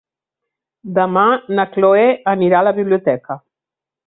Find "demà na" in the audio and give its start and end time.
0.95-1.67